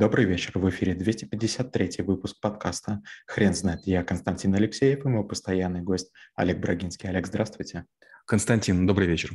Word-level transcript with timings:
Добрый 0.00 0.24
вечер. 0.24 0.58
В 0.58 0.66
эфире 0.70 0.94
253 0.94 2.02
выпуск 2.06 2.40
подкаста 2.40 3.02
«Хрен 3.26 3.52
знает». 3.52 3.80
Я 3.84 4.02
Константин 4.02 4.54
Алексеев 4.54 5.04
и 5.04 5.08
мой 5.08 5.28
постоянный 5.28 5.82
гость 5.82 6.10
Олег 6.34 6.58
Брагинский. 6.58 7.10
Олег, 7.10 7.26
здравствуйте. 7.26 7.84
Константин, 8.24 8.86
добрый 8.86 9.06
вечер. 9.06 9.32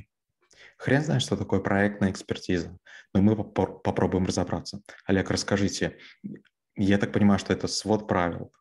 Хрен 0.80 1.04
знает, 1.04 1.22
что 1.22 1.38
такое 1.38 1.60
проектная 1.60 2.10
экспертиза, 2.10 2.76
но 3.14 3.22
мы 3.22 3.36
попробуем 3.36 4.26
разобраться. 4.26 4.82
Олег, 5.06 5.30
расскажите, 5.30 6.00
я 6.76 6.98
так 6.98 7.14
понимаю, 7.14 7.38
что 7.38 7.54
это 7.54 7.68
свод 7.68 8.08
правил, 8.08 8.52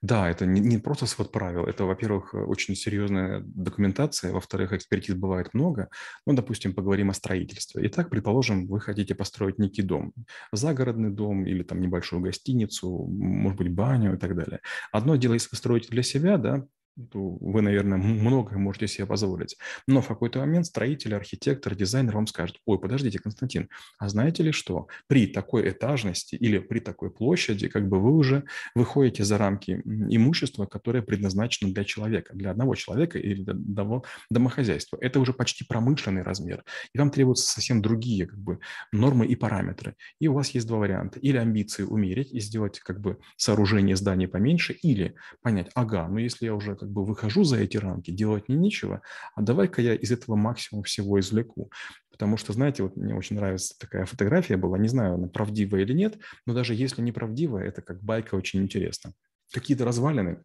да, 0.00 0.28
это 0.30 0.46
не, 0.46 0.60
не 0.60 0.78
просто 0.78 1.06
свод 1.06 1.32
правил, 1.32 1.64
это, 1.64 1.84
во-первых, 1.84 2.34
очень 2.34 2.74
серьезная 2.74 3.42
документация, 3.44 4.32
во-вторых, 4.32 4.72
экспертиз 4.72 5.14
бывает 5.14 5.54
много. 5.54 5.88
Ну, 6.26 6.34
допустим, 6.34 6.74
поговорим 6.74 7.10
о 7.10 7.14
строительстве. 7.14 7.86
Итак, 7.86 8.10
предположим, 8.10 8.66
вы 8.66 8.80
хотите 8.80 9.14
построить 9.14 9.58
некий 9.58 9.82
дом, 9.82 10.12
загородный 10.52 11.10
дом 11.10 11.46
или 11.46 11.62
там 11.62 11.80
небольшую 11.80 12.22
гостиницу, 12.22 13.06
может 13.06 13.58
быть, 13.58 13.72
баню 13.72 14.14
и 14.14 14.18
так 14.18 14.36
далее. 14.36 14.60
Одно 14.92 15.16
дело, 15.16 15.34
если 15.34 15.48
вы 15.52 15.56
строите 15.56 15.88
для 15.88 16.02
себя, 16.02 16.36
да, 16.38 16.64
вы, 16.96 17.62
наверное, 17.62 17.98
многое 17.98 18.58
можете 18.58 18.88
себе 18.88 19.06
позволить. 19.06 19.56
Но 19.86 20.02
в 20.02 20.08
какой-то 20.08 20.40
момент 20.40 20.66
строитель, 20.66 21.14
архитектор, 21.14 21.74
дизайнер 21.74 22.14
вам 22.14 22.26
скажет, 22.26 22.58
ой, 22.66 22.78
подождите, 22.78 23.18
Константин, 23.18 23.68
а 23.98 24.08
знаете 24.08 24.42
ли 24.42 24.52
что, 24.52 24.88
при 25.06 25.26
такой 25.26 25.68
этажности 25.68 26.34
или 26.34 26.58
при 26.58 26.80
такой 26.80 27.10
площади, 27.10 27.68
как 27.68 27.88
бы 27.88 28.00
вы 28.00 28.12
уже 28.12 28.44
выходите 28.74 29.24
за 29.24 29.38
рамки 29.38 29.80
имущества, 29.84 30.66
которое 30.66 31.02
предназначено 31.02 31.72
для 31.72 31.84
человека, 31.84 32.34
для 32.34 32.50
одного 32.50 32.74
человека 32.74 33.18
или 33.18 33.42
для 33.42 33.54
одного 33.54 34.04
домохозяйства. 34.30 34.98
Это 35.00 35.20
уже 35.20 35.32
почти 35.32 35.64
промышленный 35.64 36.22
размер, 36.22 36.64
и 36.94 36.98
вам 36.98 37.10
требуются 37.10 37.50
совсем 37.50 37.80
другие 37.82 38.26
как 38.26 38.38
бы 38.38 38.58
нормы 38.92 39.26
и 39.26 39.36
параметры. 39.36 39.96
И 40.20 40.28
у 40.28 40.34
вас 40.34 40.50
есть 40.50 40.66
два 40.66 40.78
варианта. 40.78 41.18
Или 41.20 41.36
амбиции 41.36 41.82
умерить 41.82 42.32
и 42.32 42.40
сделать 42.40 42.80
как 42.80 43.00
бы 43.00 43.18
сооружение 43.36 43.96
здания 43.96 44.28
поменьше, 44.28 44.72
или 44.72 45.14
понять, 45.42 45.70
ага, 45.74 46.08
ну 46.08 46.18
если 46.18 46.46
я 46.46 46.54
уже 46.54 46.76
как 46.82 46.90
бы 46.90 47.04
выхожу 47.04 47.44
за 47.44 47.58
эти 47.58 47.76
рамки, 47.76 48.10
делать 48.10 48.48
мне 48.48 48.58
нечего, 48.58 49.02
а 49.36 49.42
давай-ка 49.42 49.80
я 49.80 49.94
из 49.94 50.10
этого 50.10 50.34
максимум 50.34 50.82
всего 50.82 51.20
извлеку. 51.20 51.70
Потому 52.10 52.36
что, 52.36 52.52
знаете, 52.52 52.82
вот 52.82 52.96
мне 52.96 53.14
очень 53.14 53.36
нравится 53.36 53.78
такая 53.78 54.04
фотография 54.04 54.56
была, 54.56 54.78
не 54.78 54.88
знаю, 54.88 55.14
она 55.14 55.28
правдивая 55.28 55.82
или 55.82 55.92
нет, 55.92 56.18
но 56.44 56.54
даже 56.54 56.74
если 56.74 57.00
не 57.00 57.12
правдивая, 57.12 57.68
это 57.68 57.82
как 57.82 58.02
байка 58.02 58.34
очень 58.34 58.62
интересно. 58.62 59.12
Какие-то 59.52 59.84
развалины, 59.84 60.42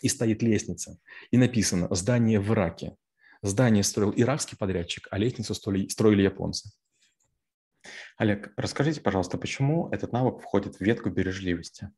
и 0.00 0.08
стоит 0.08 0.42
лестница, 0.42 0.98
и 1.30 1.36
написано 1.36 1.86
«Здание 1.94 2.40
в 2.40 2.50
Ираке». 2.52 2.96
Здание 3.40 3.84
строил 3.84 4.12
иракский 4.16 4.58
подрядчик, 4.58 5.06
а 5.12 5.18
лестницу 5.18 5.54
строили, 5.54 5.86
строили 5.86 6.22
японцы. 6.22 6.72
Олег, 8.16 8.52
расскажите, 8.56 9.00
пожалуйста, 9.00 9.38
почему 9.38 9.88
этот 9.90 10.12
навык 10.12 10.40
входит 10.40 10.74
в 10.74 10.80
ветку 10.80 11.08
бережливости? 11.10 11.92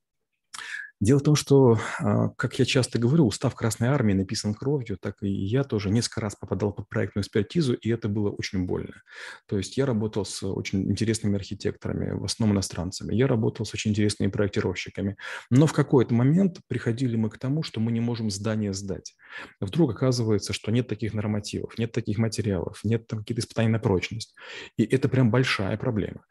Дело 1.05 1.19
в 1.19 1.23
том, 1.23 1.37
что, 1.37 1.79
а, 1.99 2.31
как 2.31 2.59
я 2.59 2.65
часто 2.65 2.99
говорю, 2.99 3.27
устав 3.27 3.55
Красной 3.55 3.89
Армии 3.89 4.15
написан 4.15 4.55
кровью, 4.55 4.97
так 4.97 5.17
и 5.23 5.29
я 5.29 5.63
тоже 5.63 5.91
несколько 5.91 6.23
раз 6.23 6.35
попадал 6.35 6.73
под 6.73 6.89
проектную 6.89 7.25
экспертизу, 7.25 7.75
и 7.75 7.91
это 7.91 8.09
было 8.09 8.31
очень 8.31 8.65
больно. 8.65 9.03
То 9.47 9.59
есть 9.59 9.77
я 9.77 9.85
работал 9.85 10.25
с 10.25 10.43
очень 10.43 10.91
интересными 10.91 11.37
архитекторами, 11.37 12.13
в 12.19 12.25
основном 12.25 12.57
иностранцами, 12.57 13.15
я 13.15 13.27
работал 13.27 13.67
с 13.67 13.75
очень 13.75 13.91
интересными 13.91 14.31
проектировщиками, 14.31 15.19
но 15.51 15.67
в 15.67 15.75
какой-то 15.75 16.15
момент 16.15 16.61
приходили 16.69 17.17
мы 17.17 17.29
к 17.29 17.37
тому, 17.37 17.63
что 17.63 17.81
мы 17.81 17.93
не 17.93 18.01
можем 18.01 18.31
здание 18.31 18.73
сдать. 18.73 19.15
Вдруг 19.61 19.91
оказывается, 19.91 20.55
что 20.55 20.73
нет 20.73 20.89
таких 20.89 21.13
нормативов, 21.13 21.77
нет 21.77 21.93
таких 21.93 22.17
материалов, 22.17 22.81
нет 22.83 23.07
там 23.09 23.19
каких-то 23.19 23.43
испытаний 23.43 23.69
на 23.69 23.79
прочность. 23.79 24.35
И 24.79 24.85
это 24.85 25.11
прям 25.11 25.31
большая 25.31 25.77
проблема. 25.77 26.25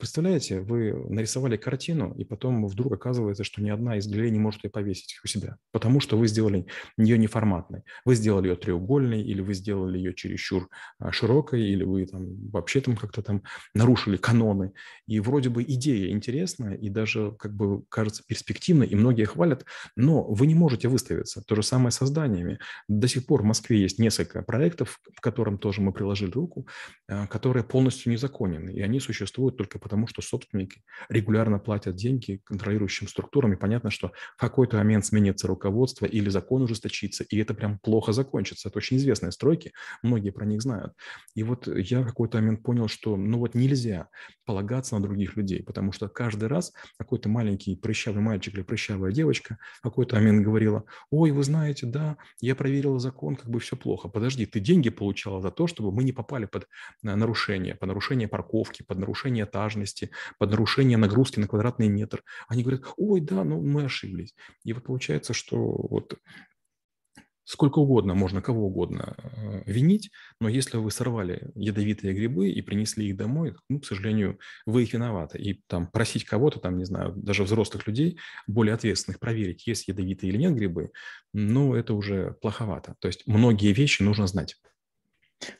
Представляете, 0.00 0.60
вы 0.60 0.94
нарисовали 1.10 1.58
картину, 1.58 2.14
и 2.16 2.24
потом 2.24 2.66
вдруг 2.66 2.94
оказывается, 2.94 3.44
что 3.44 3.60
ни 3.60 3.68
одна 3.68 3.98
из 3.98 4.08
галерей 4.08 4.30
не 4.30 4.38
может 4.38 4.64
ее 4.64 4.70
повесить 4.70 5.20
у 5.22 5.28
себя, 5.28 5.58
потому 5.72 6.00
что 6.00 6.16
вы 6.16 6.26
сделали 6.26 6.64
ее 6.96 7.18
неформатной. 7.18 7.82
Вы 8.06 8.14
сделали 8.14 8.48
ее 8.48 8.56
треугольной, 8.56 9.20
или 9.20 9.42
вы 9.42 9.52
сделали 9.52 9.98
ее 9.98 10.14
чересчур 10.14 10.70
а, 10.98 11.12
широкой, 11.12 11.68
или 11.68 11.84
вы 11.84 12.06
там 12.06 12.28
вообще 12.48 12.80
там 12.80 12.96
как-то 12.96 13.20
там 13.20 13.42
нарушили 13.74 14.16
каноны. 14.16 14.72
И 15.06 15.20
вроде 15.20 15.50
бы 15.50 15.62
идея 15.64 16.10
интересная, 16.10 16.76
и 16.76 16.88
даже 16.88 17.32
как 17.38 17.54
бы 17.54 17.82
кажется 17.90 18.22
перспективной, 18.26 18.86
и 18.86 18.94
многие 18.94 19.24
хвалят, 19.24 19.66
но 19.96 20.24
вы 20.24 20.46
не 20.46 20.54
можете 20.54 20.88
выставиться. 20.88 21.42
То 21.42 21.54
же 21.54 21.62
самое 21.62 21.90
со 21.90 22.06
зданиями. 22.06 22.58
До 22.88 23.06
сих 23.06 23.26
пор 23.26 23.42
в 23.42 23.44
Москве 23.44 23.78
есть 23.78 23.98
несколько 23.98 24.40
проектов, 24.40 24.98
в 25.14 25.20
котором 25.20 25.58
тоже 25.58 25.82
мы 25.82 25.92
приложили 25.92 26.30
руку, 26.30 26.66
а, 27.06 27.26
которые 27.26 27.64
полностью 27.64 28.10
незаконны, 28.10 28.72
и 28.72 28.80
они 28.80 28.98
существуют 28.98 29.58
только 29.58 29.78
потому, 29.78 29.89
что 30.08 30.20
собственники 30.22 30.82
регулярно 31.08 31.58
платят 31.58 31.94
деньги 31.94 32.40
контролирующим 32.44 33.06
структурам, 33.06 33.52
и 33.52 33.56
понятно, 33.56 33.90
что 33.90 34.00
что 34.00 34.12
в 34.36 34.40
какой-то 34.40 34.78
момент 34.78 35.04
сменится 35.04 35.46
руководство 35.46 36.06
или 36.06 36.30
закон 36.30 36.62
ужесточится, 36.62 37.22
и 37.24 37.36
это 37.36 37.52
прям 37.52 37.78
плохо 37.78 38.12
закончится. 38.12 38.68
Это 38.68 38.78
очень 38.78 38.96
известные 38.96 39.30
стройки, 39.30 39.72
многие 40.02 40.30
про 40.30 40.46
них 40.46 40.62
знают. 40.62 40.94
И 41.34 41.42
вот 41.42 41.68
я 41.68 42.00
в 42.00 42.06
какой-то 42.06 42.38
момент 42.38 42.62
понял, 42.62 42.88
что 42.88 43.16
ну 43.16 43.38
вот 43.38 43.54
нельзя 43.54 44.08
полагаться 44.46 44.96
на 44.96 45.02
других 45.02 45.36
людей, 45.36 45.62
потому 45.62 45.92
что 45.92 46.08
каждый 46.08 46.48
раз 46.48 46.72
какой-то 46.98 47.28
маленький 47.28 47.76
прыщавый 47.76 48.22
мальчик 48.22 48.54
или 48.54 48.62
прыщавая 48.62 49.12
девочка 49.12 49.58
в 49.80 49.82
какой-то 49.82 50.16
момент 50.16 50.44
говорила, 50.44 50.84
ой, 51.10 51.30
вы 51.30 51.42
знаете, 51.42 51.86
да, 51.86 52.16
я 52.40 52.54
проверила 52.56 52.98
закон, 52.98 53.36
как 53.36 53.50
бы 53.50 53.60
все 53.60 53.76
плохо. 53.76 54.08
Подожди, 54.08 54.46
ты 54.46 54.60
деньги 54.60 54.88
получала 54.88 55.42
за 55.42 55.50
то, 55.50 55.66
чтобы 55.66 55.92
мы 55.92 56.04
не 56.04 56.12
попали 56.12 56.46
под 56.46 56.64
э, 56.64 57.14
нарушение, 57.14 57.74
под 57.74 57.88
нарушение 57.88 58.28
парковки, 58.28 58.82
под 58.82 58.98
нарушение 58.98 59.44
этажности, 59.44 59.79
под 60.38 60.50
нарушение 60.50 60.98
нагрузки 60.98 61.38
на 61.38 61.48
квадратный 61.48 61.88
метр. 61.88 62.22
Они 62.48 62.62
говорят, 62.62 62.84
ой, 62.96 63.20
да, 63.20 63.44
ну 63.44 63.60
мы 63.60 63.84
ошиблись. 63.84 64.34
И 64.64 64.72
вот 64.72 64.84
получается, 64.84 65.32
что 65.32 65.56
вот 65.58 66.18
сколько 67.50 67.80
угодно, 67.80 68.14
можно 68.14 68.40
кого 68.40 68.66
угодно 68.66 69.16
э, 69.16 69.62
винить, 69.66 70.10
но 70.40 70.48
если 70.48 70.76
вы 70.76 70.92
сорвали 70.92 71.50
ядовитые 71.56 72.14
грибы 72.14 72.48
и 72.48 72.62
принесли 72.62 73.08
их 73.08 73.16
домой, 73.16 73.56
ну, 73.68 73.80
к 73.80 73.86
сожалению, 73.86 74.38
вы 74.66 74.84
их 74.84 74.92
виноваты. 74.92 75.38
И 75.38 75.60
там 75.66 75.88
просить 75.88 76.24
кого-то, 76.24 76.60
там, 76.60 76.78
не 76.78 76.84
знаю, 76.84 77.12
даже 77.16 77.42
взрослых 77.42 77.88
людей, 77.88 78.20
более 78.46 78.74
ответственных, 78.74 79.18
проверить, 79.18 79.66
есть 79.66 79.88
ядовитые 79.88 80.30
или 80.30 80.38
нет 80.38 80.54
грибы, 80.54 80.92
ну, 81.32 81.74
это 81.74 81.94
уже 81.94 82.36
плоховато. 82.40 82.94
То 83.00 83.08
есть 83.08 83.26
многие 83.26 83.72
вещи 83.72 84.02
нужно 84.02 84.28
знать. 84.28 84.56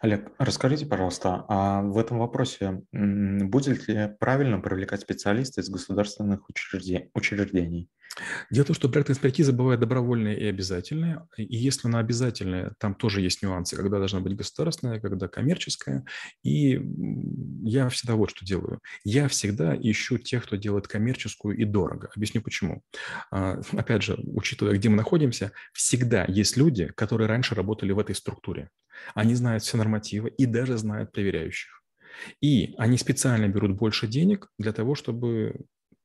Олег, 0.01 0.31
расскажите, 0.39 0.87
пожалуйста, 0.87 1.45
а 1.49 1.83
в 1.83 1.97
этом 1.99 2.19
вопросе 2.19 2.83
будет 2.93 3.89
ли 3.89 4.15
правильно 4.19 4.61
привлекать 4.61 5.01
специалиста 5.01 5.61
из 5.63 5.71
государственных 5.71 6.49
учреждений? 6.49 7.89
Дело 8.51 8.65
в 8.65 8.67
том, 8.69 8.77
что 8.77 8.89
проектная 8.89 9.15
экспертиза 9.15 9.53
бывает 9.53 9.81
добровольная 9.81 10.35
и 10.35 10.45
обязательная. 10.47 11.27
И 11.37 11.57
если 11.57 11.89
она 11.89 12.01
обязательная, 12.01 12.75
там 12.79 12.95
тоже 12.95 13.21
есть 13.21 13.43
нюансы, 13.43 13.77
когда 13.77 13.99
должна 13.99 14.21
быть 14.21 14.37
государственная, 14.37 15.01
когда 15.01 15.29
коммерческая. 15.29 16.05
И 16.43 16.81
я 17.63 17.89
всегда 17.89 18.17
вот 18.17 18.31
что 18.31 18.45
делаю. 18.45 18.81
Я 19.05 19.29
всегда 19.29 19.77
ищу 19.77 20.19
тех, 20.19 20.45
кто 20.45 20.57
делает 20.57 20.89
коммерческую 20.89 21.57
и 21.57 21.65
дорого. 21.65 22.11
Объясню 22.15 22.43
почему. 22.43 22.83
А, 23.31 23.61
опять 23.73 24.03
же, 24.03 24.19
учитывая, 24.25 24.75
где 24.75 24.89
мы 24.89 24.97
находимся, 24.97 25.53
всегда 25.73 26.25
есть 26.27 26.57
люди, 26.57 26.87
которые 26.97 27.29
раньше 27.29 27.55
работали 27.55 27.93
в 27.93 27.99
этой 27.99 28.15
структуре. 28.15 28.71
Они 29.15 29.35
знают 29.35 29.63
все 29.63 29.77
нормативы 29.77 30.31
и 30.31 30.47
даже 30.47 30.77
знают 30.77 31.13
проверяющих. 31.13 31.81
И 32.41 32.75
они 32.77 32.99
специально 32.99 33.49
берут 33.49 33.77
больше 33.77 34.07
денег 34.07 34.49
для 34.59 34.73
того, 34.73 34.95
чтобы 34.95 35.55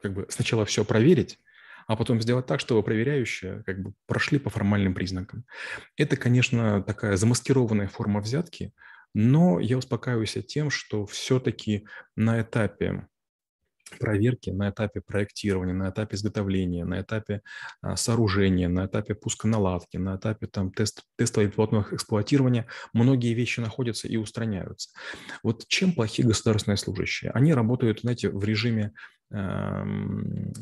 как 0.01 0.13
бы 0.13 0.27
сначала 0.29 0.65
все 0.65 0.85
проверить, 0.85 1.39
а 1.88 1.96
потом 1.96 2.22
сделать 2.22 2.46
так, 2.46 2.59
чтобы 2.59 2.84
проверяющие 2.84 3.63
как 3.63 3.81
бы 3.81 3.94
прошли 4.07 4.40
по 4.40 4.50
формальным 4.50 4.94
признакам. 4.94 5.46
Это, 5.97 6.18
конечно, 6.18 6.81
такая 6.84 7.18
замаскированная 7.18 7.88
форма 7.88 8.22
взятки, 8.22 8.73
но 9.13 9.59
я 9.59 9.78
успокаиваюсь 9.78 10.38
тем, 10.47 10.69
что 10.69 11.06
все-таки 11.06 11.88
на 12.16 12.41
этапе 12.41 13.07
проверки 14.00 14.50
на 14.50 14.69
этапе 14.69 15.01
проектирования, 15.01 15.74
на 15.74 15.89
этапе 15.89 16.15
изготовления, 16.15 16.86
на 16.86 17.01
этапе 17.01 17.42
а, 17.81 17.95
сооружения, 17.95 18.68
на 18.68 18.86
этапе 18.86 19.15
пусконаладки, 19.15 19.98
на 19.98 20.18
этапе 20.18 20.48
там, 20.48 20.71
тест, 20.71 21.04
тестового 21.18 21.48
и 21.48 21.51
пилотного 21.51 21.88
эксплуатирования 21.92 22.68
многие 22.94 23.33
вещи 23.33 23.59
находятся 23.59 24.07
и 24.07 24.18
устраняются. 24.18 24.89
Вот 25.44 25.68
чем 25.68 25.94
плохи 25.94 26.21
государственные 26.21 26.77
служащие? 26.77 27.31
Они 27.31 27.54
работают, 27.54 28.01
знаете, 28.01 28.30
в 28.30 28.44
режиме 28.44 28.94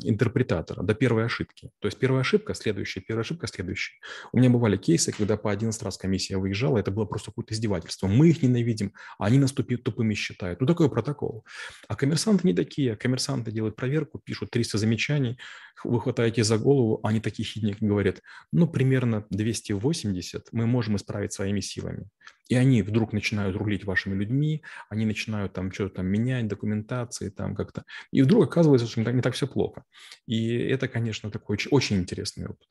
интерпретатора 0.02 0.82
до 0.82 0.94
первой 0.94 1.26
ошибки. 1.26 1.70
То 1.78 1.86
есть 1.86 1.98
первая 1.98 2.22
ошибка, 2.22 2.54
следующая, 2.54 3.00
первая 3.00 3.22
ошибка, 3.22 3.46
следующая. 3.46 3.94
У 4.32 4.38
меня 4.38 4.50
бывали 4.50 4.76
кейсы, 4.76 5.12
когда 5.12 5.36
по 5.36 5.50
11 5.50 5.82
раз 5.82 5.96
комиссия 5.96 6.36
выезжала, 6.36 6.78
это 6.78 6.90
было 6.90 7.04
просто 7.04 7.30
какое-то 7.30 7.54
издевательство. 7.54 8.08
Мы 8.08 8.30
их 8.30 8.42
ненавидим, 8.42 8.92
а 9.18 9.26
они 9.26 9.38
нас 9.38 9.52
тупыми 9.52 10.14
считают. 10.14 10.60
Ну, 10.60 10.66
такой 10.66 10.90
протокол. 10.90 11.44
А 11.88 11.96
коммерсанты 11.96 12.46
не 12.46 12.54
такие. 12.54 12.96
Коммерсанты 12.96 13.52
делают 13.52 13.76
проверку, 13.76 14.18
пишут 14.18 14.50
300 14.50 14.78
замечаний, 14.78 15.38
вы 15.84 16.00
хватаете 16.00 16.44
за 16.44 16.58
голову, 16.58 17.00
они 17.02 17.20
такие 17.20 17.46
хищники 17.46 17.84
говорят, 17.84 18.20
ну, 18.52 18.66
примерно 18.66 19.26
280 19.30 20.48
мы 20.52 20.66
можем 20.66 20.96
исправить 20.96 21.32
своими 21.32 21.60
силами. 21.60 22.08
И 22.48 22.54
они 22.54 22.82
вдруг 22.82 23.12
начинают 23.12 23.56
рулить 23.56 23.84
вашими 23.84 24.14
людьми, 24.14 24.62
они 24.88 25.06
начинают 25.06 25.52
там 25.52 25.72
что-то 25.72 25.96
там 25.96 26.06
менять, 26.06 26.46
документации 26.46 27.30
там 27.30 27.54
как-то. 27.54 27.84
И 28.10 28.22
вдруг 28.22 28.44
оказывается, 28.44 28.86
что 28.86 29.00
не 29.00 29.22
так, 29.22 29.34
все 29.34 29.46
плохо. 29.46 29.84
И 30.26 30.56
это, 30.56 30.88
конечно, 30.88 31.30
такой 31.30 31.54
очень, 31.54 31.70
очень 31.70 31.96
интересный 31.96 32.46
опыт. 32.46 32.68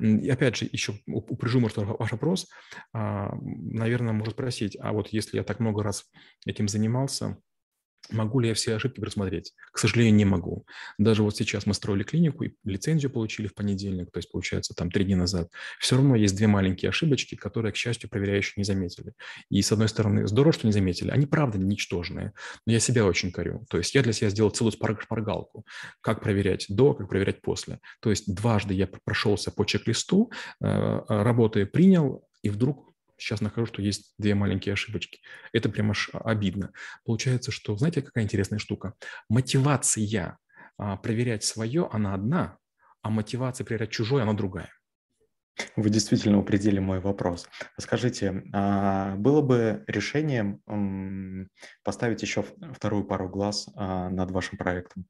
И 0.00 0.28
опять 0.28 0.56
же, 0.56 0.68
еще 0.70 0.94
упряжу, 1.06 1.60
может, 1.60 1.76
ваш 1.76 2.12
вопрос. 2.12 2.48
А, 2.92 3.34
наверное, 3.40 4.12
может 4.12 4.34
спросить, 4.34 4.76
а 4.80 4.92
вот 4.92 5.08
если 5.08 5.36
я 5.36 5.44
так 5.44 5.60
много 5.60 5.82
раз 5.82 6.10
этим 6.46 6.68
занимался, 6.68 7.38
Могу 8.10 8.40
ли 8.40 8.48
я 8.48 8.54
все 8.54 8.74
ошибки 8.74 9.00
просмотреть? 9.00 9.54
К 9.72 9.78
сожалению, 9.78 10.14
не 10.14 10.24
могу. 10.24 10.66
Даже 10.98 11.22
вот 11.22 11.36
сейчас 11.36 11.66
мы 11.66 11.74
строили 11.74 12.02
клинику 12.02 12.44
и 12.44 12.54
лицензию 12.64 13.10
получили 13.10 13.46
в 13.46 13.54
понедельник, 13.54 14.10
то 14.10 14.18
есть 14.18 14.30
получается 14.30 14.74
там 14.74 14.90
три 14.90 15.04
дня 15.04 15.16
назад. 15.16 15.50
Все 15.78 15.96
равно 15.96 16.16
есть 16.16 16.36
две 16.36 16.46
маленькие 16.46 16.90
ошибочки, 16.90 17.36
которые, 17.36 17.72
к 17.72 17.76
счастью, 17.76 18.10
проверяющие 18.10 18.54
не 18.56 18.64
заметили. 18.64 19.12
И 19.50 19.62
с 19.62 19.70
одной 19.72 19.88
стороны, 19.88 20.26
здорово, 20.26 20.52
что 20.52 20.66
не 20.66 20.72
заметили. 20.72 21.10
Они, 21.10 21.26
правда, 21.26 21.58
ничтожные. 21.58 22.32
Но 22.66 22.72
я 22.72 22.80
себя 22.80 23.06
очень 23.06 23.30
корю. 23.30 23.64
То 23.70 23.78
есть 23.78 23.94
я 23.94 24.02
для 24.02 24.12
себя 24.12 24.30
сделал 24.30 24.50
целую 24.50 24.72
шпаргалку. 24.72 25.64
Как 26.00 26.20
проверять 26.20 26.66
до, 26.68 26.94
как 26.94 27.08
проверять 27.08 27.40
после. 27.40 27.78
То 28.00 28.10
есть 28.10 28.32
дважды 28.32 28.74
я 28.74 28.88
прошелся 29.04 29.50
по 29.50 29.64
чек-листу, 29.64 30.32
э, 30.60 31.00
работы 31.08 31.66
принял, 31.66 32.26
и 32.42 32.50
вдруг 32.50 32.91
сейчас 33.22 33.40
нахожу, 33.40 33.66
что 33.66 33.82
есть 33.82 34.14
две 34.18 34.34
маленькие 34.34 34.72
ошибочки. 34.74 35.20
Это 35.52 35.68
прям 35.68 35.90
аж 35.90 36.10
обидно. 36.12 36.72
Получается, 37.04 37.50
что, 37.50 37.76
знаете, 37.76 38.02
какая 38.02 38.24
интересная 38.24 38.58
штука? 38.58 38.94
Мотивация 39.28 40.38
а, 40.76 40.96
проверять 40.96 41.44
свое, 41.44 41.88
она 41.92 42.14
одна, 42.14 42.58
а 43.02 43.10
мотивация 43.10 43.64
проверять 43.64 43.90
чужое, 43.90 44.22
она 44.22 44.32
другая. 44.32 44.70
Вы 45.76 45.90
действительно 45.90 46.38
упредили 46.38 46.78
мой 46.78 47.00
вопрос. 47.00 47.46
Скажите, 47.78 48.42
а 48.52 49.16
было 49.16 49.42
бы 49.42 49.84
решением 49.86 50.60
поставить 51.84 52.22
еще 52.22 52.44
вторую 52.74 53.04
пару 53.04 53.28
глаз 53.28 53.68
а, 53.76 54.08
над 54.08 54.30
вашим 54.30 54.58
проектом? 54.58 55.06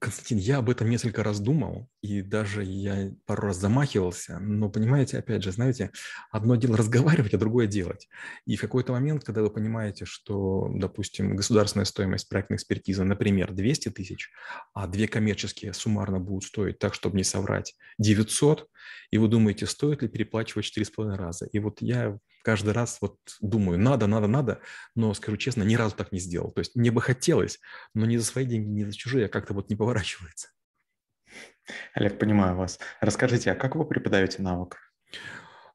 Константин, 0.00 0.38
я 0.38 0.56
об 0.56 0.70
этом 0.70 0.88
несколько 0.88 1.22
раз 1.22 1.40
думал, 1.40 1.86
и 2.00 2.22
даже 2.22 2.64
я 2.64 3.12
пару 3.26 3.48
раз 3.48 3.58
замахивался, 3.58 4.38
но, 4.38 4.70
понимаете, 4.70 5.18
опять 5.18 5.42
же, 5.42 5.52
знаете, 5.52 5.90
одно 6.30 6.56
дело 6.56 6.76
разговаривать, 6.78 7.34
а 7.34 7.38
другое 7.38 7.66
делать. 7.66 8.08
И 8.46 8.56
в 8.56 8.62
какой-то 8.62 8.92
момент, 8.92 9.24
когда 9.24 9.42
вы 9.42 9.50
понимаете, 9.50 10.06
что, 10.06 10.70
допустим, 10.74 11.36
государственная 11.36 11.84
стоимость 11.84 12.30
проектной 12.30 12.56
экспертизы, 12.56 13.04
например, 13.04 13.52
200 13.52 13.90
тысяч, 13.90 14.30
а 14.72 14.86
две 14.86 15.06
коммерческие 15.06 15.74
суммарно 15.74 16.18
будут 16.18 16.44
стоить, 16.44 16.78
так, 16.78 16.94
чтобы 16.94 17.18
не 17.18 17.24
соврать, 17.24 17.74
900, 17.98 18.70
и 19.10 19.18
вы 19.18 19.28
думаете, 19.28 19.66
стоит 19.66 20.00
ли 20.00 20.08
переплачивать 20.08 20.64
4,5 20.74 21.14
раза. 21.14 21.44
И 21.52 21.58
вот 21.58 21.82
я 21.82 22.18
каждый 22.42 22.72
раз 22.72 22.98
вот 23.00 23.18
думаю, 23.40 23.78
надо, 23.78 24.06
надо, 24.06 24.26
надо, 24.26 24.60
но, 24.94 25.14
скажу 25.14 25.36
честно, 25.36 25.62
ни 25.62 25.74
разу 25.74 25.94
так 25.94 26.12
не 26.12 26.18
сделал. 26.18 26.50
То 26.52 26.60
есть 26.60 26.76
мне 26.76 26.90
бы 26.90 27.00
хотелось, 27.00 27.60
но 27.94 28.06
не 28.06 28.18
за 28.18 28.24
свои 28.24 28.44
деньги, 28.44 28.68
не 28.68 28.84
за 28.84 28.92
чужие, 28.92 29.26
а 29.26 29.28
как-то 29.28 29.54
вот 29.54 29.70
не 29.70 29.76
поворачивается. 29.76 30.48
Олег, 31.94 32.18
понимаю 32.18 32.56
вас. 32.56 32.78
Расскажите, 33.00 33.52
а 33.52 33.54
как 33.54 33.76
вы 33.76 33.84
преподаете 33.84 34.42
навык? 34.42 34.78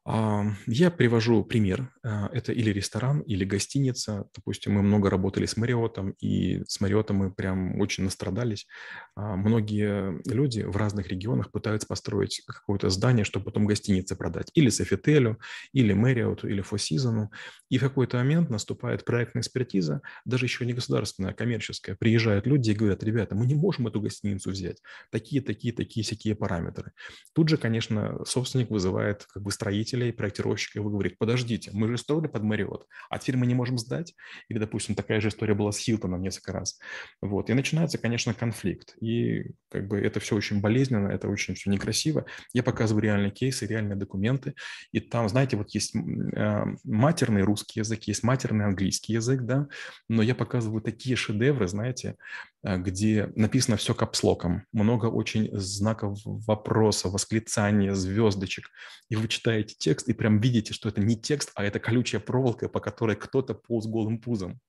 Я 0.06 0.90
привожу 0.92 1.44
пример. 1.44 1.92
А, 2.04 2.30
это 2.32 2.52
или 2.52 2.70
ресторан, 2.70 3.20
или 3.22 3.44
гостиница. 3.44 4.28
Допустим, 4.36 4.74
мы 4.74 4.82
много 4.82 5.10
работали 5.10 5.46
с 5.46 5.56
Мариотом, 5.56 6.10
и 6.20 6.62
с 6.68 6.80
Мариотом 6.80 7.16
мы 7.16 7.32
прям 7.32 7.80
очень 7.80 8.04
настрадались. 8.04 8.68
А, 9.16 9.34
многие 9.34 10.22
люди 10.32 10.60
в 10.60 10.76
разных 10.76 11.08
регионах 11.08 11.50
пытаются 11.50 11.88
построить 11.88 12.42
какое-то 12.46 12.88
здание, 12.88 13.24
чтобы 13.24 13.46
потом 13.46 13.66
гостинице 13.66 14.14
продать. 14.14 14.52
Или 14.54 14.68
Софителю, 14.68 15.40
или 15.72 15.92
Мэриоту, 15.92 16.46
или 16.46 16.60
Фосизону. 16.60 17.32
И 17.68 17.78
в 17.78 17.80
какой-то 17.80 18.18
момент 18.18 18.48
наступает 18.48 19.04
проектная 19.04 19.40
экспертиза, 19.40 20.02
даже 20.24 20.46
еще 20.46 20.64
не 20.66 20.72
государственная, 20.72 21.32
а 21.32 21.34
коммерческая. 21.34 21.96
Приезжают 21.96 22.46
люди 22.46 22.70
и 22.70 22.74
говорят, 22.74 23.02
ребята, 23.02 23.34
мы 23.34 23.44
не 23.44 23.56
можем 23.56 23.88
эту 23.88 24.00
гостиницу 24.00 24.50
взять. 24.50 24.78
Такие, 25.10 25.42
такие, 25.42 25.74
такие, 25.74 26.04
всякие 26.04 26.36
параметры. 26.36 26.92
Тут 27.34 27.48
же, 27.48 27.56
конечно, 27.56 28.24
собственник 28.24 28.70
вызывает 28.70 29.24
как 29.32 29.42
бы 29.42 29.50
строителя 29.50 29.95
строителя 29.96 30.08
и 30.08 30.12
проектировщика, 30.12 30.78
и 30.78 30.82
вы 30.82 30.90
говорите, 30.90 31.16
подождите, 31.18 31.70
мы 31.72 31.88
же 31.88 31.98
строили 31.98 32.28
под 32.28 32.42
Мариот, 32.42 32.86
а 33.10 33.18
теперь 33.18 33.36
мы 33.36 33.46
не 33.46 33.54
можем 33.54 33.78
сдать. 33.78 34.14
Или, 34.48 34.58
допустим, 34.58 34.94
такая 34.94 35.20
же 35.20 35.28
история 35.28 35.54
была 35.54 35.72
с 35.72 35.78
Хилтоном 35.78 36.22
несколько 36.22 36.52
раз. 36.52 36.78
Вот. 37.22 37.50
И 37.50 37.54
начинается, 37.54 37.98
конечно, 37.98 38.34
конфликт. 38.34 38.94
И 39.00 39.44
как 39.70 39.88
бы 39.88 39.98
это 39.98 40.20
все 40.20 40.36
очень 40.36 40.60
болезненно, 40.60 41.08
это 41.08 41.28
очень 41.28 41.54
все 41.54 41.70
некрасиво. 41.70 42.24
Я 42.54 42.62
показываю 42.62 43.02
реальные 43.02 43.30
кейсы, 43.30 43.66
реальные 43.66 43.96
документы. 43.96 44.54
И 44.92 45.00
там, 45.00 45.28
знаете, 45.28 45.56
вот 45.56 45.70
есть 45.74 45.94
э, 45.94 46.64
матерный 46.84 47.42
русский 47.42 47.80
язык, 47.80 48.04
есть 48.04 48.22
матерный 48.22 48.66
английский 48.66 49.14
язык, 49.14 49.42
да, 49.42 49.66
но 50.08 50.22
я 50.22 50.34
показываю 50.34 50.80
такие 50.80 51.16
шедевры, 51.16 51.68
знаете, 51.68 52.16
где 52.62 53.32
написано 53.36 53.76
все 53.76 53.94
капслоком, 53.94 54.64
много 54.72 55.06
очень 55.06 55.48
знаков 55.56 56.18
вопроса, 56.24 57.08
восклицания, 57.08 57.94
звездочек. 57.94 58.70
И 59.08 59.16
вы 59.16 59.28
читаете 59.28 59.74
текст 59.78 60.08
и 60.08 60.12
прям 60.12 60.40
видите, 60.40 60.72
что 60.72 60.88
это 60.88 61.00
не 61.00 61.20
текст, 61.20 61.52
а 61.54 61.64
это 61.64 61.78
колючая 61.78 62.20
проволока, 62.20 62.68
по 62.68 62.80
которой 62.80 63.16
кто-то 63.16 63.54
полз 63.54 63.86
голым 63.86 64.20
пузом. 64.20 64.60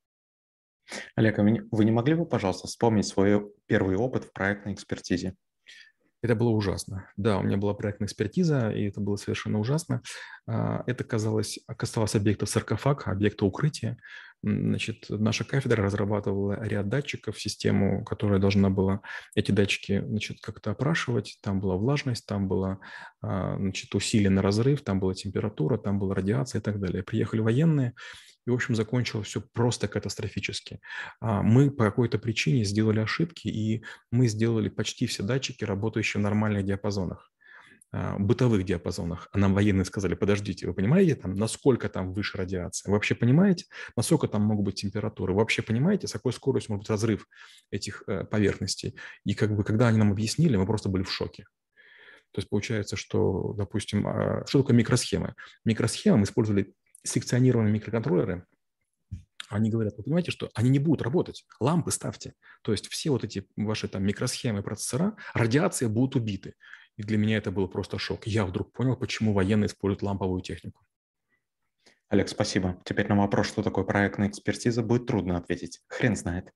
Олег, 1.15 1.39
а 1.39 1.43
вы 1.43 1.85
не 1.85 1.91
могли 1.91 2.13
бы, 2.13 2.25
пожалуйста, 2.25 2.67
вспомнить 2.67 3.07
свой 3.07 3.51
первый 3.65 3.97
опыт 3.97 4.25
в 4.25 4.31
проектной 4.31 4.73
экспертизе? 4.73 5.35
Это 6.23 6.35
было 6.35 6.49
ужасно. 6.49 7.09
Да, 7.15 7.37
у 7.37 7.43
меня 7.43 7.57
была 7.57 7.73
проектная 7.73 8.07
экспертиза, 8.07 8.71
и 8.71 8.87
это 8.87 8.99
было 8.99 9.17
совершенно 9.17 9.59
ужасно. 9.59 10.01
А, 10.47 10.83
это 10.87 11.03
казалось, 11.03 11.59
касалось 11.77 12.15
объекта 12.15 12.47
саркофаг, 12.47 13.07
объекта 13.07 13.45
укрытия. 13.45 13.97
Значит, 14.43 15.05
наша 15.09 15.43
кафедра 15.43 15.83
разрабатывала 15.83 16.63
ряд 16.63 16.89
датчиков, 16.89 17.39
систему, 17.39 18.03
которая 18.05 18.39
должна 18.39 18.69
была 18.69 19.01
эти 19.35 19.51
датчики 19.51 20.03
значит, 20.05 20.37
как-то 20.41 20.71
опрашивать. 20.71 21.39
Там 21.41 21.59
была 21.59 21.75
влажность, 21.75 22.25
там 22.25 22.47
была 22.47 22.79
а, 23.21 23.57
значит, 23.57 23.93
усиленный 23.95 24.41
разрыв, 24.41 24.81
там 24.83 24.99
была 24.99 25.13
температура, 25.15 25.77
там 25.77 25.99
была 25.99 26.13
радиация 26.15 26.59
и 26.59 26.63
так 26.63 26.79
далее. 26.79 27.03
Приехали 27.03 27.41
военные, 27.41 27.93
и, 28.47 28.49
в 28.49 28.53
общем, 28.53 28.75
закончилось 28.75 29.27
все 29.27 29.41
просто 29.41 29.89
катастрофически. 29.89 30.79
А, 31.19 31.41
мы 31.41 31.69
по 31.69 31.83
какой-то 31.83 32.17
причине 32.17 32.63
сделали 32.63 33.01
ошибки, 33.01 33.49
и 33.49 33.83
мы 34.09 34.27
сделали 34.27 34.69
почти 34.69 35.05
все 35.05 35.21
датчики, 35.23 35.65
работающие 35.65 36.21
в 36.21 36.23
нормальных 36.23 36.63
диапазонах. 36.63 37.29
А, 37.93 38.17
бытовых 38.19 38.65
диапазонах. 38.65 39.29
А 39.31 39.37
нам 39.37 39.53
военные 39.53 39.85
сказали, 39.85 40.13
подождите, 40.13 40.67
вы 40.67 40.73
понимаете, 40.73 41.15
там, 41.15 41.33
насколько 41.35 41.87
там 41.87 42.11
выше 42.11 42.37
радиация? 42.37 42.89
Вы 42.89 42.95
вообще 42.95 43.15
понимаете, 43.15 43.65
насколько 43.95 44.27
там 44.27 44.41
могут 44.41 44.65
быть 44.65 44.75
температуры? 44.75 45.31
Вы 45.31 45.39
вообще 45.39 45.61
понимаете, 45.61 46.07
с 46.07 46.11
какой 46.11 46.33
скоростью 46.33 46.73
может 46.73 46.83
быть 46.83 46.89
разрыв 46.89 47.25
этих 47.71 48.03
э, 48.07 48.25
поверхностей? 48.25 48.97
И 49.23 49.33
как 49.35 49.55
бы, 49.55 49.63
когда 49.63 49.87
они 49.87 49.97
нам 49.97 50.11
объяснили, 50.11 50.57
мы 50.57 50.65
просто 50.65 50.89
были 50.89 51.03
в 51.03 51.11
шоке. 51.11 51.45
То 52.33 52.39
есть 52.39 52.49
получается, 52.49 52.97
что, 52.97 53.53
допустим, 53.53 54.05
а, 54.05 54.45
что 54.47 54.61
такое 54.61 54.75
микросхемы? 54.75 55.33
Микросхемы 55.63 56.17
мы 56.17 56.23
использовали 56.23 56.73
секционированные 57.03 57.71
микроконтроллеры, 57.71 58.45
они 59.49 59.69
говорят, 59.69 59.95
вы 59.95 60.03
понимаете, 60.03 60.31
что 60.31 60.49
они 60.55 60.69
не 60.69 60.79
будут 60.79 61.01
работать, 61.01 61.45
лампы 61.61 61.91
ставьте. 61.91 62.33
То 62.63 62.73
есть 62.73 62.89
все 62.89 63.11
вот 63.11 63.23
эти 63.23 63.47
ваши 63.55 63.87
там 63.87 64.03
микросхемы, 64.03 64.61
процессора, 64.61 65.15
радиация 65.33 65.87
будут 65.87 66.17
убиты. 66.17 66.55
И 66.97 67.03
для 67.03 67.17
меня 67.17 67.37
это 67.37 67.51
был 67.51 67.67
просто 67.67 67.97
шок. 67.99 68.27
Я 68.27 68.45
вдруг 68.45 68.73
понял, 68.73 68.97
почему 68.97 69.33
военные 69.33 69.67
используют 69.67 70.01
ламповую 70.01 70.41
технику. 70.41 70.83
Олег, 72.09 72.27
спасибо. 72.27 72.81
Теперь 72.85 73.07
на 73.07 73.15
вопрос, 73.15 73.47
что 73.47 73.63
такое 73.63 73.83
проектная 73.83 74.29
экспертиза, 74.29 74.81
будет 74.81 75.05
трудно 75.05 75.37
ответить. 75.37 75.81
Хрен 75.87 76.15
знает. 76.15 76.51